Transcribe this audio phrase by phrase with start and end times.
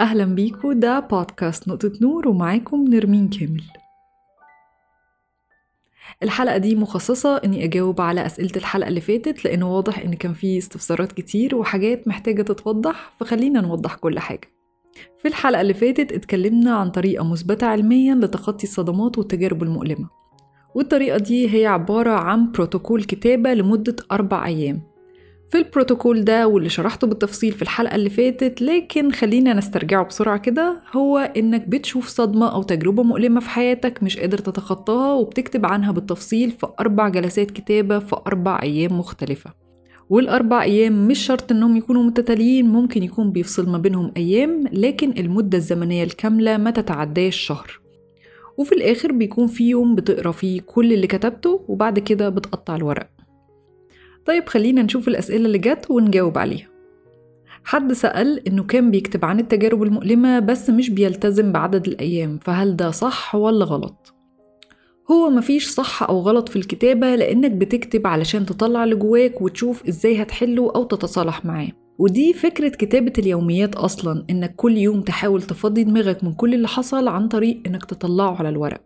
[0.00, 3.62] أهلا بيكو ده بودكاست نقطة نور ومعاكم نرمين كامل.
[6.22, 10.58] الحلقة دي مخصصة إني أجاوب على أسئلة الحلقة اللي فاتت لأنه واضح إن كان في
[10.58, 14.48] استفسارات كتير وحاجات محتاجة تتوضح فخلينا نوضح كل حاجة.
[15.18, 20.08] في الحلقة اللي فاتت اتكلمنا عن طريقة مثبتة علميا لتخطي الصدمات والتجارب المؤلمة.
[20.74, 24.93] والطريقة دي هي عبارة عن بروتوكول كتابة لمدة أربع أيام.
[25.54, 30.80] في البروتوكول ده واللي شرحته بالتفصيل في الحلقة اللي فاتت لكن خلينا نسترجعه بسرعة كده
[30.96, 36.50] هو إنك بتشوف صدمة أو تجربة مؤلمة في حياتك مش قادر تتخطاها وبتكتب عنها بالتفصيل
[36.50, 39.50] في أربع جلسات كتابة في أربع أيام مختلفة.
[40.10, 45.58] والأربع أيام مش شرط إنهم يكونوا متتاليين ممكن يكون بيفصل ما بينهم أيام لكن المدة
[45.58, 47.80] الزمنية الكاملة ما تتعداش شهر.
[48.58, 53.08] وفي الآخر بيكون في يوم بتقرأ فيه كل اللي كتبته وبعد كده بتقطع الورق.
[54.26, 56.68] طيب خلينا نشوف الأسئلة اللي جت ونجاوب عليها.
[57.64, 62.90] حد سأل إنه كان بيكتب عن التجارب المؤلمة بس مش بيلتزم بعدد الأيام فهل ده
[62.90, 64.14] صح ولا غلط؟
[65.10, 70.22] هو مفيش صح أو غلط في الكتابة لأنك بتكتب علشان تطلع اللي جواك وتشوف إزاي
[70.22, 71.68] هتحله أو تتصالح معاه.
[71.98, 77.08] ودي فكرة كتابة اليوميات أصلا إنك كل يوم تحاول تفضي دماغك من كل اللي حصل
[77.08, 78.80] عن طريق إنك تطلعه على الورق.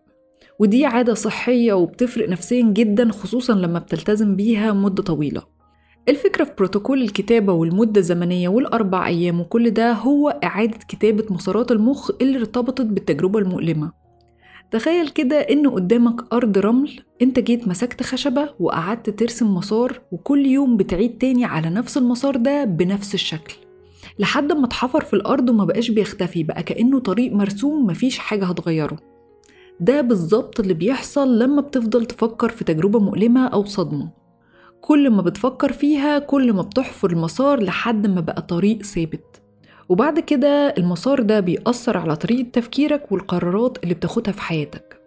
[0.59, 5.41] ودي عادة صحية وبتفرق نفسيا جدا خصوصا لما بتلتزم بيها مدة طويلة.
[6.09, 12.11] الفكرة في بروتوكول الكتابة والمدة الزمنية والأربع أيام وكل ده هو إعادة كتابة مسارات المخ
[12.21, 13.91] اللي ارتبطت بالتجربة المؤلمة.
[14.71, 20.77] تخيل كده إن قدامك أرض رمل أنت جيت مسكت خشبة وقعدت ترسم مسار وكل يوم
[20.77, 23.53] بتعيد تاني على نفس المسار ده بنفس الشكل.
[24.19, 28.97] لحد ما اتحفر في الأرض وما بقاش بيختفي بقى كأنه طريق مرسوم مفيش حاجة هتغيره.
[29.79, 34.09] ده بالظبط اللي بيحصل لما بتفضل تفكر في تجربة مؤلمة أو صدمة.
[34.81, 39.41] كل ما بتفكر فيها كل ما بتحفر المسار لحد ما بقى طريق ثابت.
[39.89, 44.99] وبعد كده المسار ده بيأثر على طريقة تفكيرك والقرارات اللي بتاخدها في حياتك.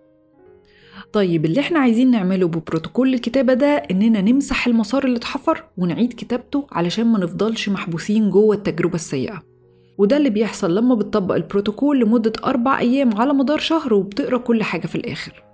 [1.13, 6.67] طيب اللي إحنا عايزين نعمله ببروتوكول الكتابة ده إننا نمسح المسار اللي اتحفر ونعيد كتابته
[6.73, 9.43] علشان ما نفضلش محبوسين جوه التجربة السيئة.
[9.99, 14.87] وده اللي بيحصل لما بتطبق البروتوكول لمدة أربع أيام على مدار شهر وبتقرأ كل حاجة
[14.87, 15.45] في الآخر.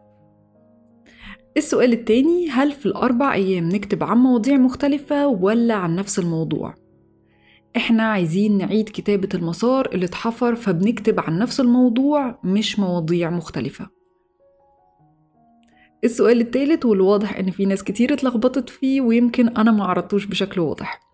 [1.56, 6.74] السؤال التاني هل في الأربع أيام نكتب عن مواضيع مختلفة ولا عن نفس الموضوع؟
[7.76, 13.88] إحنا عايزين نعيد كتابة المسار اللي اتحفر فبنكتب عن نفس الموضوع مش مواضيع مختلفة.
[16.04, 21.07] السؤال التالت والواضح إن في ناس كتير اتلخبطت فيه ويمكن أنا ما عرضتوش بشكل واضح.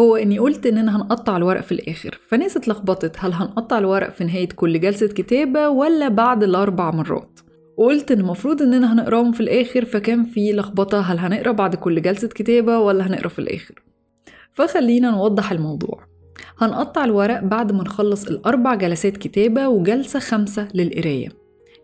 [0.00, 2.20] هو إني قلت اننا هنقطع الورق في الآخر.
[2.28, 3.16] فناس اتلخبطت.
[3.18, 7.40] هل هنقطع الورق في نهاية كل جلسة كتابة ولا بعد الأربع مرات؟
[7.76, 11.00] وقلت إن المفروض اننا هنقراهم في الآخر فكان في لخبطة.
[11.00, 13.82] هل هنقرأ بعد كل جلسة كتابة ولا هنقرأ في الآخر؟
[14.52, 16.04] فخلينا نوضح الموضوع.
[16.58, 21.28] هنقطع الورق بعد ما نخلص الأربع جلسات كتابة وجلسة خمسة للقراية.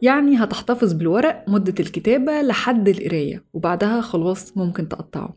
[0.02, 5.36] يعني هتحتفظ بالورق مدة الكتابة لحد القراية وبعدها خلاص ممكن تقطعه.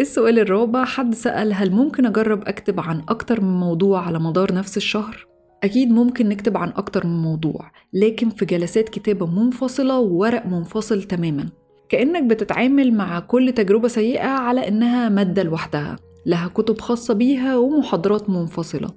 [0.00, 4.76] السؤال الرابع؟ حد سأل هل ممكن أجرب أكتب عن أكتر من موضوع على مدار نفس
[4.76, 5.26] الشهر؟
[5.64, 11.46] أكيد ممكن نكتب عن أكتر من موضوع لكن في جلسات كتابة منفصلة وورق منفصل تماما.
[11.88, 18.30] كأنك بتتعامل مع كل تجربة سيئة على إنها مادة لوحدها لها كتب خاصة بيها ومحاضرات
[18.30, 18.90] منفصلة.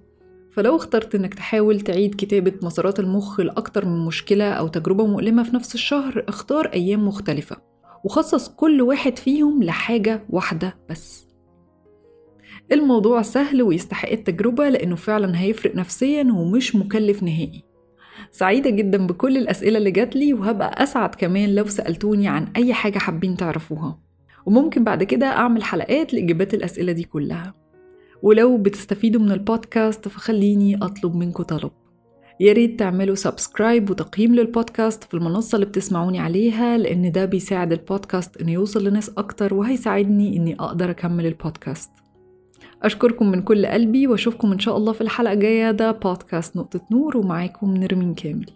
[0.54, 5.56] فلو اخترت إنك تحاول تعيد كتابة مسارات المخ لأكتر من مشكلة أو تجربة مؤلمة في
[5.56, 7.58] نفس الشهر اختار أيام مختلفة.
[8.08, 11.28] وخصص كل واحد فيهم لحاجة واحدة بس.
[12.72, 17.64] الموضوع سهل ويستحق التجربة لأنه فعلا هيفرق نفسيا ومش مكلف نهائي.
[18.32, 23.38] سعيدة جدا بكل الأسئلة اللي جاتلي وهبقى أسعد كمان لو سألتوني عن أي حاجة حابين
[23.38, 24.00] تعرفوها.
[24.46, 27.54] وممكن بعد كده أعمل حلقات لإجابات الأسئلة دي كلها.
[28.22, 31.72] ولو بتستفيدوا من البودكاست فخليني أطلب منكم طلب.
[32.40, 38.42] يا ريت تعملوا subscribe وتقييم للبودكاست في المنصة اللي بتسمعوني عليها لأن ده بيساعد البودكاست
[38.42, 41.92] إنه يوصل لناس أكتر وهيساعدني إني أقدر أكمل البودكاست.
[42.84, 45.72] أشكركم من كل قلبي وأشوفكم إن شاء الله في الحلقة الجاية.
[45.72, 48.50] ده بودكاست نقطة نور ومعاكم نرمين كامل.